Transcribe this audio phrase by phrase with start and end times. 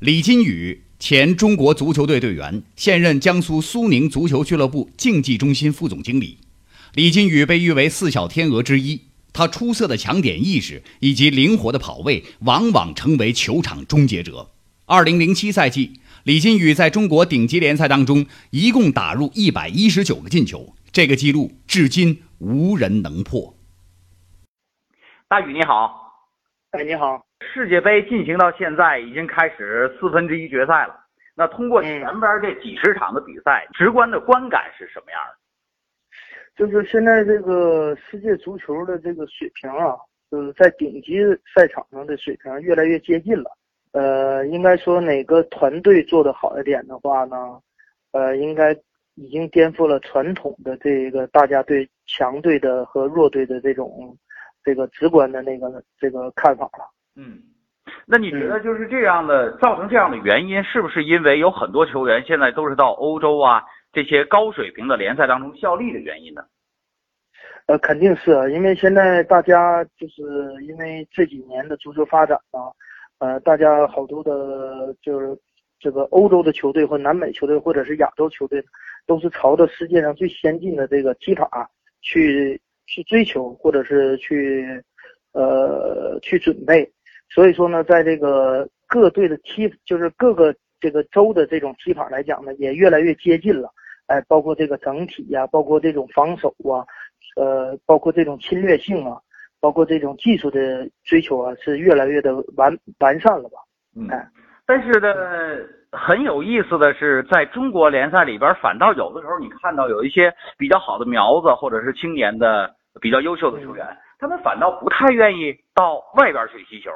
[0.00, 6.38] 李金羽，前中国足球队队员，现任江苏苏宁足球俱乐部竞技中心副总经理。
[6.94, 9.02] 李金羽被誉为“四小天鹅”之一，
[9.34, 14.52] 他出色的抢点意识以及灵活的跑位，往往成为球场终结者。
[14.86, 23.54] 二零零七赛季，李金羽在中国顶级联赛当中一共打入一百一十九个进球，这个纪录至今无人能破。
[25.28, 26.14] 大宇你好，
[26.70, 27.29] 哎你好。
[27.40, 30.96] 世界杯进行到现在已经开始四分之一决赛了。
[31.34, 35.36] 那通过前边这几十场的比赛，直观的观感是什么样的？
[36.56, 39.96] 就是现在这个世界足球的这个水平啊，
[40.30, 41.18] 就是在顶级
[41.54, 43.50] 赛场上的水平越来越接近了。
[43.92, 47.36] 呃，应该说哪个团队做得好一点的话呢？
[48.12, 48.76] 呃，应该
[49.14, 54.14] 已经颠覆了传统的这个大家对强队的和弱队的这种
[54.62, 56.84] 这个直观的那个这个看法了。
[57.20, 57.38] 嗯，
[58.06, 63.62] 那你觉得就是这样的造成这样的原因，是不是因为有很多球员现在都是到欧洲啊
[63.92, 66.42] 这些高水平的联赛当中效力的原因呢？
[67.66, 70.22] 呃，肯定是因为现在大家就是
[70.62, 72.72] 因为这几年的足球发展啊，
[73.18, 75.36] 呃，大家好多的就是
[75.78, 78.64] 这个欧洲的球队或南美球队或者是亚洲球队，
[79.06, 84.82] 都是朝着世界上最先进的这个踢法去去追求，或者是去
[85.32, 86.90] 呃去准备。
[87.32, 93.70] 所以说呢，在这个各队的踢，就是各个这个州的这种踢法来讲呢，也越来越接近了。
[94.06, 96.82] 哎，包括这个整体呀，包括这种防守啊，
[97.36, 99.16] 呃，包括这种侵略性啊，
[99.60, 103.58] 包括这种技术的追求啊，是越来越的完完善了吧？
[103.96, 104.08] 嗯。
[104.66, 105.14] 但是呢，
[105.92, 113.86] 很有意思的是，在中国联赛里边，反倒有的时候你看到有一些比较好的苗子，或者是青年的比较优秀的球员，
[114.18, 116.90] 他们反倒不太愿意到外边去踢球。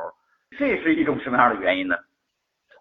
[0.59, 1.97] 这是一种什么样的原因呢？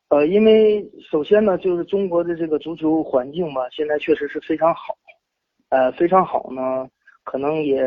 [0.10, 4.96] 呃，因为首先呢，就是中国的这个足球环境吧，现在确实是非常好，
[5.70, 6.88] 呃，非常好呢，
[7.24, 7.82] 可能也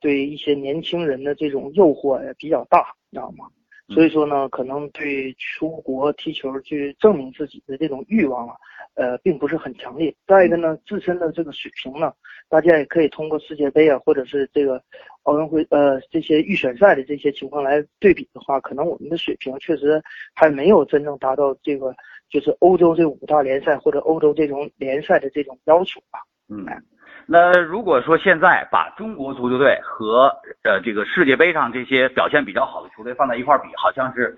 [0.00, 3.46] 对一些年轻人的这种诱惑也比较大，你知道吗？
[3.88, 8.54] 所以说呢，可能对出国踢球去证明自己的这种欲望啊，
[8.94, 10.14] 呃，并不是很强烈。
[10.26, 12.12] 再一个呢，自身的这个水平呢，
[12.48, 14.82] 大家也可以通过世界杯啊，或者是这个
[15.24, 20.02] 奥运会呃这些预选赛的这些情况来对比的话，可能我们的水平确实
[20.34, 21.94] 还没有真正达到这个
[22.30, 26.20] 就是欧洲这五大联赛或者欧洲这种联赛的这种要求吧。
[26.48, 26.64] 嗯。
[27.26, 30.26] 那如果说现在把中国足球队和
[30.62, 34.36] 呃这个世界杯上这些表现比较好的球队放在一块比，好像是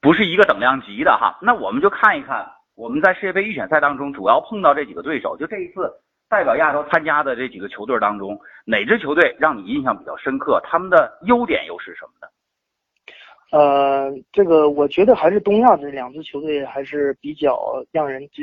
[0.00, 1.38] 不是一个等量级的哈？
[1.42, 5.92] 那我们就看一看我们在世界杯预选赛当中主要碰到这几个对手，就这一次
[6.30, 10.58] 代表亚洲参加的这几个球队当中，哪支球队让你印象比较深刻？
[10.64, 12.28] 他们的优点又是什么呢？
[13.50, 18.42] 呃，这个我觉得还是东亚这两支球队还是比较让人这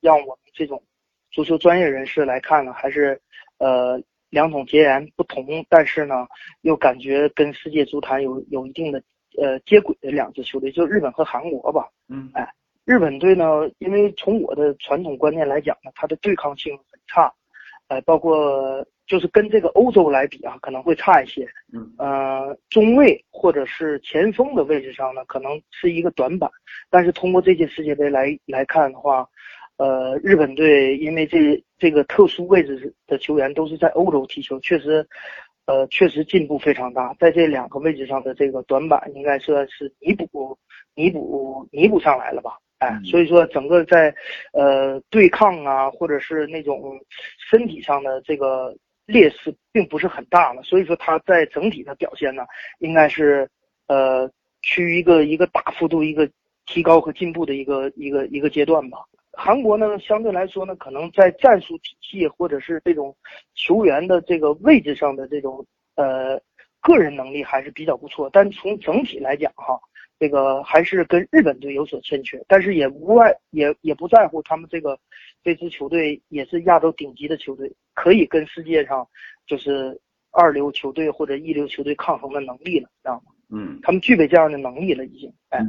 [0.00, 0.82] 让我们这种。
[1.30, 3.20] 足球专业人士来看呢，还是，
[3.58, 4.00] 呃，
[4.30, 6.26] 两种截然不同，但是呢，
[6.62, 9.02] 又感觉跟世界足坛有有一定的
[9.38, 11.88] 呃接轨的两支球队，就日本和韩国吧。
[12.08, 12.48] 嗯，哎，
[12.84, 17.32] 日本队呢，因为从我的传统观念来讲呢，它的对抗性很差，
[17.88, 21.46] 呃，包括就是跟这个欧洲来比啊，可能会差一些。
[21.72, 26.50] 嗯，呃，中卫或者是前锋的位置上呢，可能是一个短板，
[26.90, 29.28] 但是通过这届世界杯来来看的话。
[29.78, 35.06] 呃，日本队因为这这个特殊位置的球员都是在欧洲踢球，确实，
[35.66, 37.14] 呃，确实进步非常大。
[37.20, 40.58] 在这两个位置上的这个短板，应该算是弥补、
[40.94, 42.58] 弥补、弥补上来了吧？
[42.78, 44.12] 哎，所以说整个在
[44.52, 46.98] 呃对抗啊，或者是那种
[47.50, 50.62] 身体上的这个劣势，并不是很大了。
[50.64, 52.44] 所以说他在整体的表现呢，
[52.80, 53.48] 应该是
[53.86, 54.28] 呃
[54.62, 56.28] 趋于一个一个大幅度一个
[56.66, 58.98] 提高和进步的一个一个一个阶段吧。
[59.40, 63.16] 韩国呢，相对来说呢，可能在战术体系或者是这种
[63.54, 66.36] 球员的这个位置上的这种呃
[66.80, 69.78] 个人能力还是比较不错，但从整体来讲哈，
[70.18, 72.44] 这个还是跟日本队有所欠缺。
[72.48, 74.98] 但是也无外也也不在乎他们这个
[75.44, 79.06] 这支球队也是亚洲顶级的球队，可以跟世界上
[79.46, 79.96] 就是
[80.32, 83.32] 二流球队或者一流球队抗衡的能力了，知道吗？
[83.52, 85.32] 嗯，他们具备这样的能力了，已经。
[85.50, 85.60] 哎，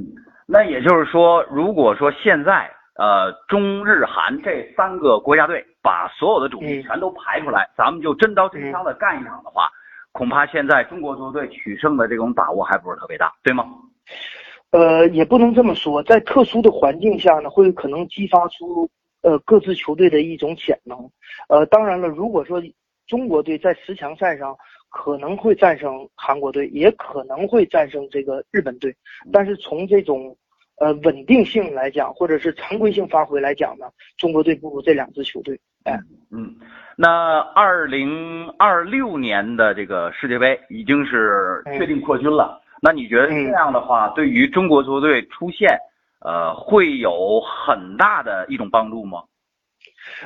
[0.47, 2.67] 那也就是说，如果说现在。
[2.99, 9.69] 呃，中日韩这三个国家队把所有的主力全都排出来，咱们就真刀真枪的干一场的话，
[10.11, 13.63] 恐怕现在中国足球队取胜的这种把握还不是特别大，对吗？
[14.71, 18.89] 呃，也不能这么说，在特殊的环境下呢，会可能激发出
[19.21, 21.09] 呃各自球队的一种潜能。
[21.47, 22.61] 呃，当然了，如果说
[23.07, 24.53] 中国队在十强赛上
[24.89, 28.93] 可能会战胜韩国队，也可能会战胜这个日本队，
[29.31, 30.35] 但是从这种。
[30.79, 33.85] 呃稳定性来讲，或者是常规性发挥来讲呢，
[34.17, 35.59] 中国队不如这两支球队。
[35.83, 35.97] 哎，
[36.31, 36.55] 嗯，
[36.95, 42.61] 那二零二六年的这个世界杯已经是确定扩军了。
[42.81, 45.77] 那你觉得这样的话，对于中国足球队出现，
[46.21, 49.23] 呃，会有很大的一种帮助吗？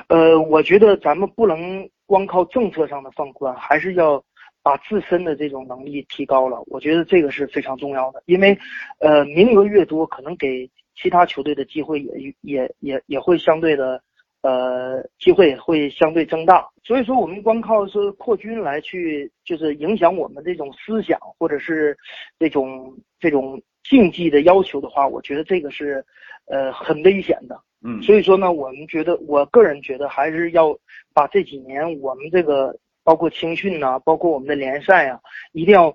[0.07, 4.23] 呃，我觉得咱们不能光靠政策上的放宽，还是要
[4.63, 6.63] 把自身的这种能力提高了。
[6.67, 8.57] 我觉得这个是非常重要的，因为，
[8.99, 14.01] 呃，名额越多，可能给其他球队的机会也也也也会相对的，
[14.41, 16.69] 呃，机会会相对增大。
[16.83, 21.97] 所以说，我们光靠说扩军来去，就是影响我们这种思想或者是
[22.39, 26.03] 这种这种竞技的要求的话，我觉得这个是，
[26.45, 27.61] 呃，很危险的。
[27.85, 30.77] 嗯，所以说呢，我们觉得，我个人觉得还是要
[31.13, 35.19] 把这几年我们这个包括青训呐，包括我们的联赛啊，
[35.51, 35.93] 一定要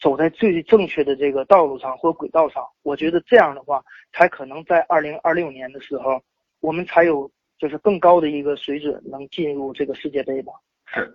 [0.00, 2.62] 走在最正确的这个道路上或轨道上。
[2.82, 3.82] 我觉得这样的话，
[4.12, 6.20] 才可能在二零二六年的时候，
[6.60, 10.52] 我们才有就是更高的一个水准能进入这个世界杯吧。
[10.86, 11.10] 是，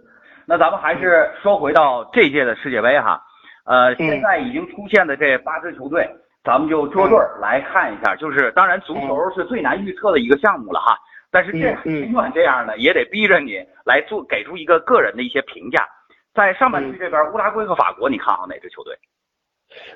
[0.45, 3.21] 那咱们还是说回到这届的世界杯哈，
[3.65, 6.09] 呃，现在已经出现的这八支球队。
[6.45, 10.99] 咱们就捉对儿来看一下，就是当然足球是最难预测的一个项目了哈，
[11.33, 15.89] 但是这尽管这样呢，也得逼着你来做给出一个个人的一些评价。
[16.33, 18.95] 在上半区这边，乌拉圭和法国，你看好哪支球队？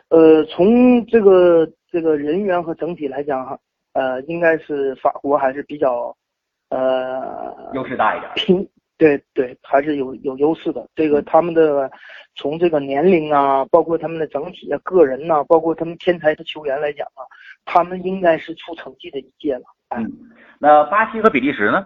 [0.10, 3.58] 呃，从这个这个人员和整体来讲哈，
[3.94, 6.14] 呃，应该是法国还是比较
[6.72, 8.32] 呃优势大一点。
[8.36, 8.68] 拼
[8.98, 10.90] 对对，还是有有优势的。
[10.96, 11.90] 这个他们的。
[12.40, 17.26] 从这个年龄啊，包括他们的整体啊、个人呐，包括他们天才的球员来讲啊，
[17.66, 19.64] 他们应该是出成绩的一届了。
[19.90, 20.12] 嗯，
[20.60, 21.86] 那巴西和比利时呢？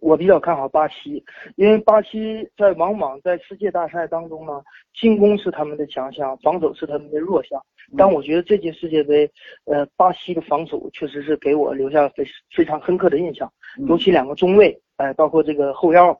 [0.00, 1.24] 我比较看好巴西，
[1.56, 4.62] 因为巴西在往往在世界大赛当中呢，
[4.94, 7.60] 进攻是他们的强项，防守是他们的弱项。
[7.96, 9.28] 但我觉得这届世界杯，
[9.64, 12.24] 呃，巴西的防守确实是给我留下非
[12.54, 13.52] 非常深刻的印象，
[13.88, 16.16] 尤其两个中卫，哎，包括这个后腰。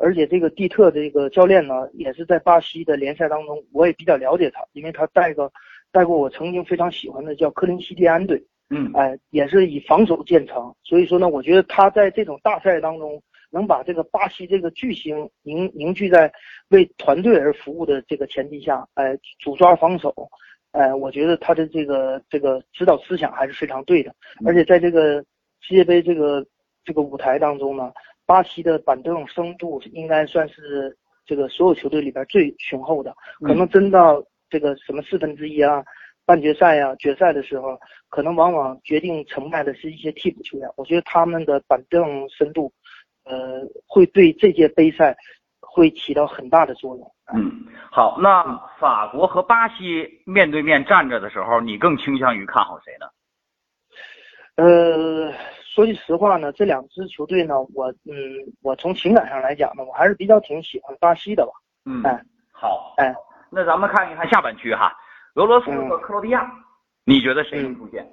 [0.00, 5.50] 而且这个蒂特这个教练呢，也是在巴西的联赛当中，我也比较了解他，因为他带个
[5.92, 10.74] 带过我曾经非常喜欢的叫科林西蒂安队，嗯，哎，也是以防守见长。
[10.82, 16.32] 所以说呢，我觉得他在这种大赛当中，能把这个巴西这个巨星凝凝聚在
[16.68, 20.12] 为团队而服务的这个前提下，哎，主抓防守，
[20.72, 24.14] 哎，我觉得他的这个这个指导思想还是非常对的。
[24.46, 25.24] 而且在这个
[25.60, 26.44] 世界杯这个
[26.84, 27.92] 这个舞台当中呢。
[28.24, 30.96] 巴西的板凳深度应该算是
[31.26, 35.84] 这个所有球队里边最雄厚的，可能真到这个什么四分之一啊、
[36.32, 40.66] 半决赛啊、决赛的时候，可能往往决定成败的是一些替补球员。
[40.78, 42.72] 我觉得他们的板凳深度，
[43.24, 45.14] 呃，会对这届杯赛
[45.60, 47.14] 会起到很大的作用。
[47.34, 48.42] 嗯，好，那
[48.80, 53.06] 法国和巴西面对面站着的时候，你更倾向于看好谁呢？
[54.56, 55.30] 呃。
[55.74, 58.14] 说句实话呢，这两支球队呢，我嗯，
[58.62, 61.52] 我从情感上来讲呢，我还是比较挺喜欢巴西的吧。
[61.86, 63.14] 嗯，哎，好，哎，
[63.50, 64.94] 那咱们看一看下半区哈，
[65.34, 66.50] 俄罗斯和克罗地亚，
[67.04, 68.06] 你觉得谁能出现？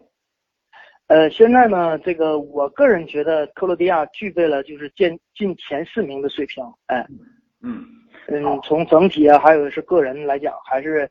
[1.07, 6.63] 呃，现在呢，这个我个人觉得克罗地亚具备了就是进进前四名的水平。
[6.87, 7.05] 哎，
[7.61, 7.85] 嗯
[8.27, 11.09] 嗯，从整体啊，还有是个人来讲，还是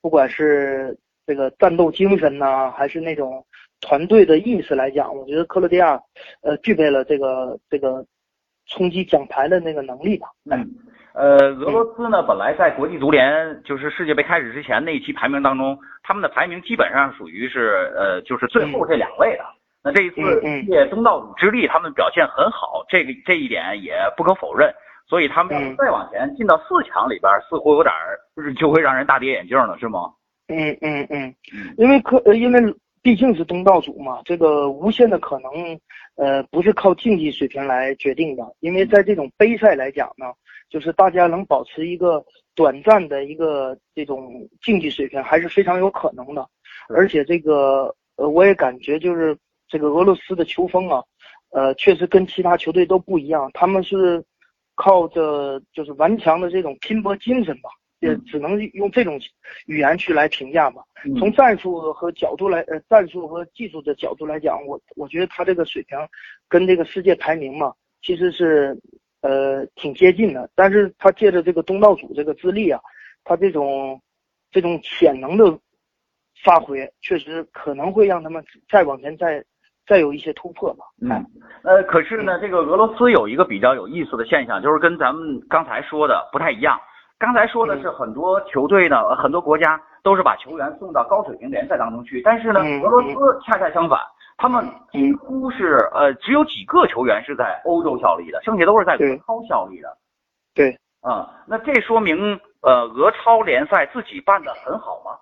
[0.00, 0.96] 不管是
[1.26, 3.44] 这个战斗精神呐，还是那种。
[3.82, 6.00] 团队的意识来讲，我觉得克罗地亚，
[6.40, 8.04] 呃，具备了这个这个
[8.64, 10.28] 冲击奖牌的那个能力吧。
[10.50, 10.66] 嗯，
[11.16, 19.44] 呃，俄罗斯呢，本来在国际足联就是世界杯开始之前那一期排名当中，他们的排名基本上属于是呃，就是最后这两位的。
[19.82, 20.16] 那这一次
[20.66, 24.70] 借东道主之力，他们表现很好，这个这一点也不可否认。
[25.08, 27.94] 所以他们再往前进到四强里边，似乎有点
[28.56, 30.12] 就会让人大跌眼镜了，是吗？
[30.48, 31.34] 嗯嗯嗯，
[31.78, 32.60] 因为克，因为。
[33.06, 35.78] 毕竟是东道主嘛，这个无限的可能，
[36.16, 38.42] 呃，不是靠竞技水平来决定的。
[38.58, 40.26] 因为在这种杯赛来讲呢，
[40.68, 42.20] 就是大家能保持一个
[42.56, 46.44] 短暂的一个这种竞技水平，还是非常有可能的。
[46.88, 51.00] 而且这个，呃，我也感觉就是这个俄罗斯的球风啊，
[51.50, 53.48] 呃，确实跟其他球队都不一样。
[53.54, 54.20] 他们是
[54.74, 57.70] 靠着就是顽强的这种拼搏精神吧。
[58.00, 59.18] 也只能用这种
[59.66, 60.82] 语言去来评价吧。
[61.18, 65.98] 从战术和角度来，呃，战术和技术的角度来讲，我我觉得他这个水平
[66.48, 67.72] 跟这个世界排名嘛，
[68.02, 68.78] 其实是
[69.22, 70.50] 呃挺接近的。
[70.54, 72.80] 但是他借着这个东道主这个资历啊，
[73.24, 74.00] 他这种
[74.50, 75.58] 这种潜能的
[76.44, 79.42] 发挥，确实可能会让他们再往前再
[79.86, 80.84] 再有一些突破吧。
[81.00, 81.24] 嗯，
[81.62, 86.78] 呃，可是呢，这个俄罗斯有一个比较有意思的现象，就是跟咱们刚才说的不太一样。
[87.18, 93.98] 刚才说的是很多球队呢，很多国家都是把球员送到高水平联赛当中去，但是呢，俄罗斯恰恰相反，
[94.36, 99.96] 他们几乎是呃只有几个球员是在欧洲效力的，剩下都是在俄超效力的。
[100.54, 105.12] 对，啊，那这说明呃俄超联赛自己办的很好吗？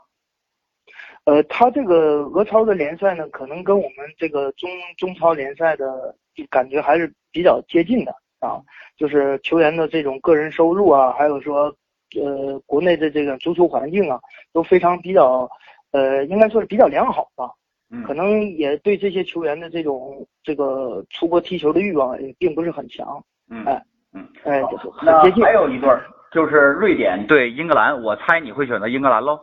[1.26, 6.14] 呃，他这个俄超的联赛呢，可能跟我们这个中中超联赛的
[6.50, 8.60] 感觉还是比较接近的啊，
[8.96, 11.74] 就是球员的这种个人收入啊，还有说
[12.20, 14.20] 呃国内的这个足球环境啊，
[14.52, 15.48] 都非常比较
[15.92, 17.50] 呃，应该说是比较良好吧。
[17.90, 18.02] 嗯。
[18.04, 23.24] 可能也对这些球员的这种这个出国踢球的欲望也并不是很强。
[23.50, 23.64] 嗯。
[23.64, 23.82] 哎。
[24.12, 24.26] 嗯。
[24.44, 25.44] 哎，就是很接近。
[25.44, 29.38] 还有一对儿，就是瑞典对英格兰，我猜你会选择英格兰喽。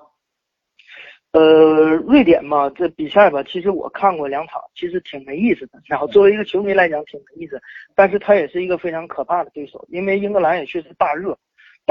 [1.33, 5.79] 呃，瑞典嘛，这比赛吧，其实我看过两场，其实挺没意思的。
[5.85, 7.57] 然后作为一个球迷来讲，挺没意思。
[7.95, 11.37] 但是他也是一个非常可怕的对手，因为英格兰也确实大热，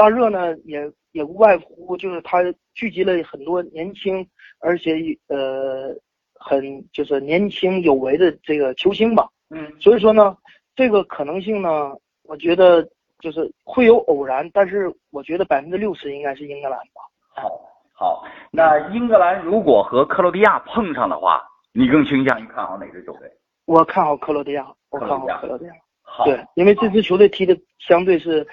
[0.01, 2.39] 大热呢也也无外乎就是他
[2.73, 4.27] 聚集了很多年轻，
[4.59, 4.95] 而且
[5.27, 5.95] 呃
[6.33, 6.59] 很
[6.91, 9.29] 就是年轻有为的这个球星吧。
[9.51, 9.71] 嗯。
[9.79, 10.35] 所以说呢，
[10.75, 12.81] 这个可能性呢，我觉得
[13.19, 17.01] 就是会有偶然，但是我觉得百分之六十应该是英格兰吧。
[17.35, 17.61] 好。
[17.93, 21.43] 好，那英格兰如果和克罗地亚碰上的话，
[21.73, 23.31] 你更倾向于看好哪支球队？
[23.67, 25.73] 我看好克罗地亚，我看好克罗地亚。
[26.13, 28.45] 好，对，因为这支球队踢的相对是，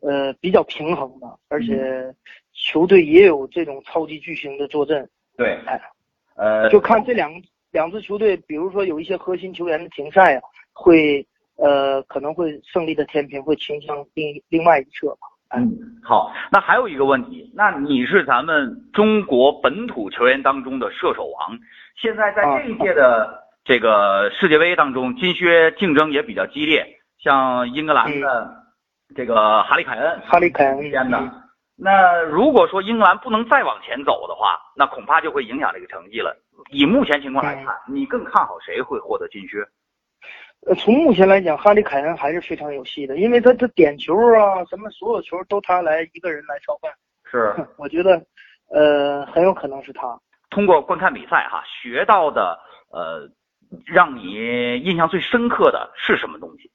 [0.00, 2.12] 呃，比较平衡的，而且
[2.52, 5.08] 球队也有这种超级巨星的坐镇。
[5.36, 5.80] 对，哎，
[6.34, 7.30] 呃，就看这两
[7.70, 10.42] 两支球队，比如说有一些核心球员的停赛啊，
[10.72, 11.24] 会
[11.56, 15.28] 呃可能会胜利的天平会倾向另另外一侧吧。
[15.56, 15.70] 嗯，
[16.02, 21.56] 好，那还有一个问题，那你是咱们中国本土球员当中的射手王，
[21.96, 26.84] 现在在这一届的这个世界杯当中，金靴竞争也比较激烈，
[27.24, 28.54] 像英格兰的
[29.16, 31.18] 这个哈利凯恩，哈利凯恩之间的，
[31.74, 36.36] 那如果说英格兰不能再往前走的话，那恐怕就会影响这个成绩了。
[36.70, 39.58] 以目前情况来看，你更看好谁会获得金靴？
[40.66, 46.92] 呃，从目前来讲，哈利凯恩还是非常有戏的，因为他的点球啊，什么所有球都他来一个人来操办。
[47.30, 48.22] 是， 我觉得，
[48.70, 50.18] 呃，很有可能是他。
[50.50, 52.58] 通过观看比赛哈，学到的
[52.92, 53.28] 呃，
[53.86, 56.70] 让你印象最深刻的是什么东西？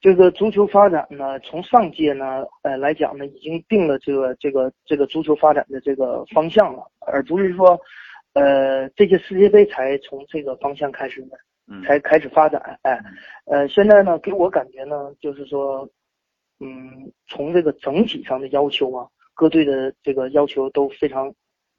[0.00, 7.80] 这个足球发展呢，从上届呢，呃来讲呢，已经定了这个这个这个足球发展的这个方向了，而不是说，
[8.34, 11.38] 呃，这届世界杯才从这个方向开始的。
[11.84, 12.98] 才开始发展，哎，
[13.44, 15.86] 呃，现在呢，给我感觉呢，就是说，
[16.60, 21.30] 嗯，从这个整体上的要求啊，各队的这个要求都非常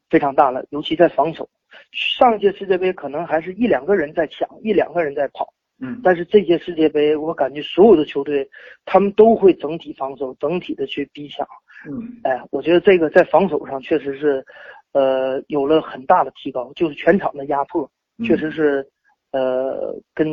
[0.08, 1.50] 非常大了，尤其在防守。
[1.92, 8.50] 上届世界杯可能还是一两个人在抢，一两个人在跑，嗯，但是这届世界杯，我感觉所有的球队
[8.86, 11.48] 他们都会整体防守，整体的去逼抢，
[11.90, 14.46] 嗯，哎，我觉得这个在防守上确实是，
[14.94, 17.90] 呃，有了很大的提高，就是全场的压迫，
[18.24, 18.88] 确实是。
[19.32, 20.28] 呃，跟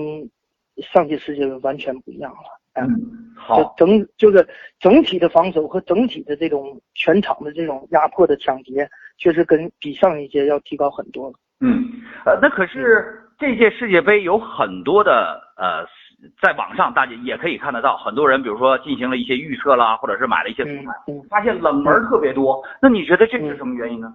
[0.90, 2.38] 上届世界杯完全不一样了。
[2.80, 2.88] 嗯，
[3.36, 4.48] 好，就整就是
[4.80, 8.88] 整体的防守和整体的这种全场的这种压迫的抢劫，
[9.18, 11.34] 确实跟比上一届要提高很多了。
[11.60, 11.84] 嗯，
[12.24, 15.84] 呃，那可是这届世界杯有很多的呃，
[16.40, 22.62] 在网上大家也可以看得到，很多人比如说进行了一些预测啦，或者是买了一些图盘，发现冷门特别多。
[22.80, 24.14] 那你觉得这是什么原因呢？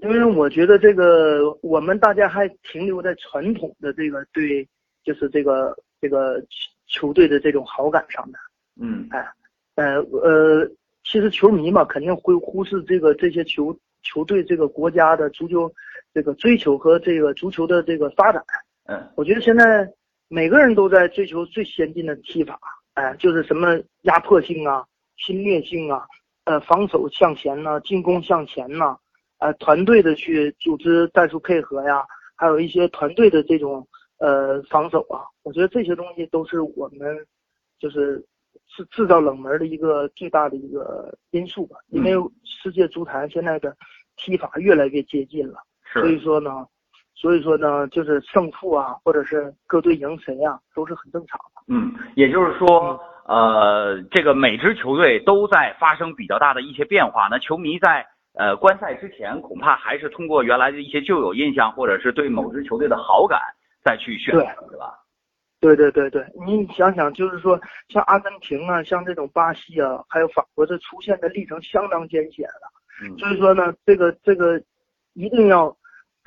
[0.00, 4.64] 因为我觉得这个我们大家还停留在传统的这个对，
[5.02, 6.40] 就是这个这个
[6.86, 8.36] 球队的这种好感上面，
[8.80, 9.26] 嗯，哎，
[9.74, 10.64] 呃呃，
[11.02, 15.68] 其实球迷嘛肯定会忽视这个这些球球队这个国家的足球
[16.14, 18.44] 这个追求和这个足球的这个发展，
[18.86, 19.88] 嗯，我觉得现在
[20.28, 22.58] 每个人都在追求最先进的踢法，
[22.94, 24.84] 哎，就是什么压迫性啊、
[25.16, 26.06] 侵略性啊、
[26.44, 28.96] 呃防守向前呐、进攻向前呐。
[29.40, 33.86] 呃，团队的去组织战术配合呀，还有一些团队的这种
[34.18, 37.24] 呃防守啊，我觉得这些东西都是我们
[37.78, 38.18] 就是
[38.66, 41.76] 制制造冷门的一个最大的一个因素吧。
[41.90, 42.12] 因为
[42.42, 43.76] 世界足坛现在的
[44.16, 45.62] 踢法越来越接近了，
[46.00, 46.66] 所以说呢，
[47.14, 51.62] 所以说呢，就是胜负啊，或者是各队赢谁啊，都是很正常的。
[51.68, 58.06] 嗯，也就是说，呃，这个每支球队都在发生比较大的一些变化，那球迷在。
[58.34, 63.40] 呃，观赛之前恐怕还是通过原来的一些旧有印象，或者是对某支球队的好感
[63.82, 64.94] 再去选择，对吧？
[65.58, 72.70] 对对对对，你想想，就是说像阿根廷啊，像这种巴西啊，还有法国，这出现的历程相当艰险了。
[73.02, 74.62] 嗯，所以说呢，这个这个
[75.14, 75.76] 一定要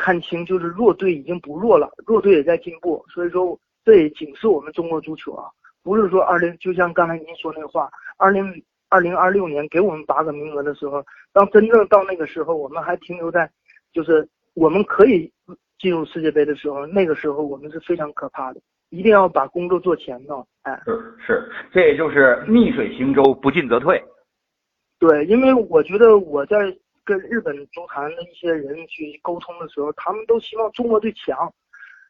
[0.01, 3.05] 看清，就是弱队已经不弱了，弱队也在进步。
[3.08, 3.55] 所以说，
[3.86, 5.46] 这也警示我们中国足球啊，
[5.84, 8.43] 不是说二零，就像刚才您说那话，二零
[8.89, 13.48] 二零二六年给我们八个名额的时候，当真正到那个时候，我们还停留在
[13.93, 15.31] 就是我们可以
[15.77, 18.60] 进入世界杯的时候，那个时候我们是非常可怕的。
[18.89, 24.03] 一定要把工作做前头，哎，是是，这也就是逆水行舟，不进则退。
[25.00, 26.58] 对，因为我觉得我在
[27.03, 31.51] 跟日本足坛的一些人去沟通的时候，他们都希望中国队强。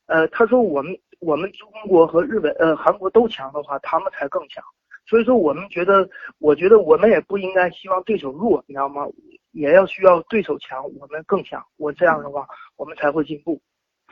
[0.07, 4.63] 呃，他说我们我们中国和日本呃韩国都强的话，他们才更强。
[5.07, 6.07] 所以说我们觉得，
[6.39, 9.05] 我觉得我们也不应该希望对手弱，你知道吗？
[9.51, 11.61] 也要需要对手强，我们更强。
[11.77, 12.45] 我这样的话，
[12.77, 13.59] 我们才会进步。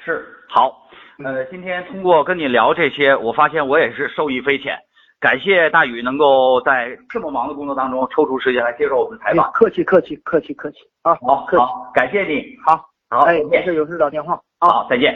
[0.04, 0.90] 是好，
[1.24, 4.78] 呃，今天通过跟你聊这些，我发现我也是受益匪浅。
[5.20, 9.52] 感谢大宇能够在这么忙的工作当中抽出时间来接受我们的采访。
[9.52, 11.14] 客气客气客气客气啊！
[11.16, 12.56] 好，好，感谢你。
[12.66, 14.40] 好，好，哎，没事有事打电话。
[14.60, 15.14] 好，再见。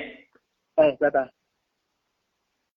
[0.75, 1.42] 哎，拜拜。